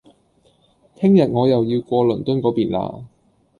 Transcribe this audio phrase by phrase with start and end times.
[0.95, 3.03] 聽日我又要過倫敦個邊喇